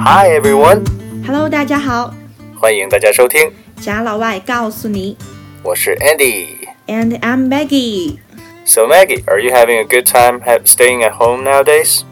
[0.00, 0.84] Hi everyone.
[1.26, 2.14] Hello，大家好，
[2.58, 5.16] 欢迎大家收听，贾老外告诉你
[5.62, 6.46] 我是 Andy。
[6.86, 8.18] ，and I'm Maggie。
[8.64, 12.04] So Maggie, are you having a good time ha- staying at home nowadays?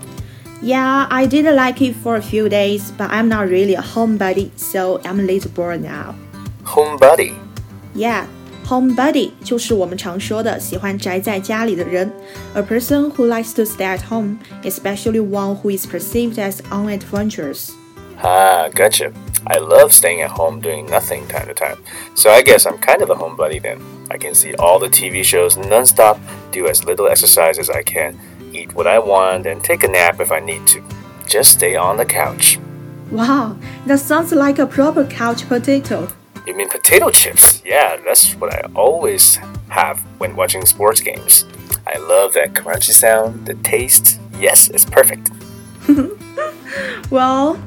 [0.62, 4.50] Yeah, I did like it for a few days, but I'm not really a homebody,
[4.56, 6.14] so I'm a little bored now.
[6.64, 7.32] Homebody.
[7.94, 8.24] Yeah,
[8.66, 12.10] homebody 就是我们常说的喜欢宅在家里的人，
[12.54, 17.70] a person who likes to stay at home, especially one who is perceived as unadventurous.
[18.21, 19.13] Ah, gotcha.
[19.47, 21.81] I love staying at home doing nothing time to time.
[22.15, 23.81] So I guess I'm kind of a homebody then.
[24.11, 26.19] I can see all the TV shows nonstop,
[26.51, 28.19] do as little exercise as I can,
[28.51, 30.83] eat what I want, and take a nap if I need to.
[31.25, 32.59] Just stay on the couch.
[33.11, 36.09] Wow, that sounds like a proper couch potato.
[36.45, 37.61] You mean potato chips?
[37.63, 41.45] Yeah, that's what I always have when watching sports games.
[41.87, 44.19] I love that crunchy sound, the taste.
[44.37, 45.29] Yes, it's perfect.
[47.09, 47.59] Well,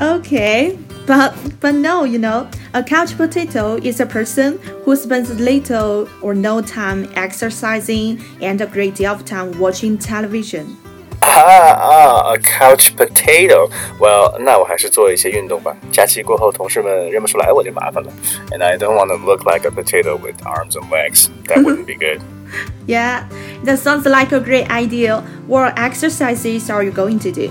[0.00, 6.08] okay, but but no, you know, a couch potato is a person who spends little
[6.20, 10.76] or no time exercising and a great deal of time watching television.
[11.24, 13.70] Ah, ah, a couch potato.
[14.00, 15.76] Well, 那我还是做一些运动吧。
[15.92, 18.10] 假期过后，同事们认不出来我就麻烦了。
[18.50, 21.28] And I don't want to look like a potato with arms and legs.
[21.46, 22.20] That wouldn't be good.
[22.88, 23.28] Yeah,
[23.64, 25.22] that sounds like a great idea.
[25.46, 27.50] What exercises are you going to do?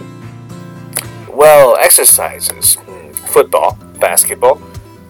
[1.37, 2.79] Well, exercises
[3.27, 4.59] football, basketball,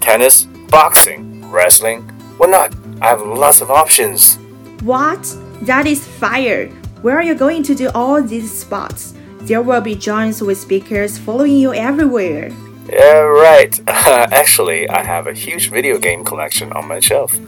[0.01, 2.03] tennis, boxing, wrestling.
[2.37, 2.75] Why not?
[3.01, 4.35] I have lots of options.
[4.83, 5.23] What?
[5.63, 6.67] That is fire.
[7.03, 9.15] Where are you going to do all these spots?
[9.43, 12.51] There will be joints with speakers following you everywhere.
[12.91, 13.81] Yeah, right.
[13.87, 17.39] Actually, I have a huge video game collection on my shelf.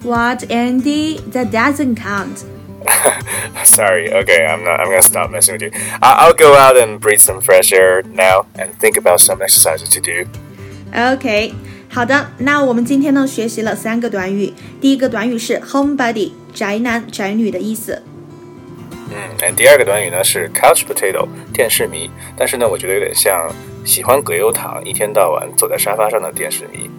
[0.00, 1.18] What, Andy?
[1.36, 2.46] That doesn't count.
[3.63, 4.09] Sorry.
[4.11, 4.79] Okay, I'm not.
[4.79, 5.71] I'm gonna stop messing with you.
[5.99, 9.89] I- I'll go out and breathe some fresh air now and think about some exercises
[9.93, 10.27] to do.
[10.93, 11.53] OK，
[11.89, 14.53] 好的，那我们今天呢学习了三个短语。
[14.79, 18.01] 第一个短语是 homebody，宅男宅女的意思。
[19.09, 22.09] 嗯，and 第二个短语呢是 couch potato，电视迷。
[22.37, 23.49] 但是呢，我觉得有点像
[23.85, 26.89] 喜欢葛优躺，一天到晚坐在沙发上的电视迷。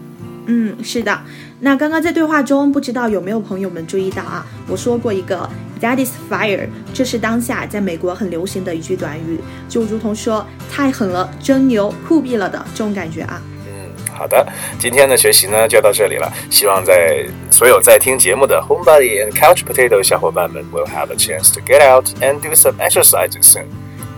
[0.46, 1.20] 嗯，是的。
[1.60, 4.46] 那刚刚在对话中，不知道有没有朋友们注意到啊？
[4.66, 5.48] 我说过一个
[5.83, 13.41] "That is fire"，这是当下在美国很流行的一句短语，就如同说太狠了、真牛、酷毙了的这种感觉啊。
[13.67, 14.47] 嗯，好的，
[14.79, 16.31] 今天的学习呢就到这里了。
[16.49, 22.75] 希望在所有在听节目的 homebody and couch potato 小伙伴们 will have a chance to get out and do some
[22.77, 23.65] exercises soon.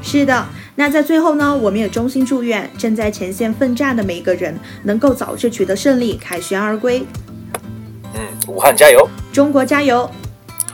[0.03, 7.03] 是的，那在最后呢，我们也衷心祝愿正在前线奋战的每一个人能够早日取得胜利，凯旋而归。
[8.13, 10.07] 嗯，武汉加油中国加油！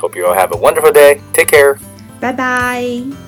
[0.02, 1.22] ！Hope you all have a wonderful day.
[1.34, 1.78] Take care.
[2.22, 3.22] 拜拜。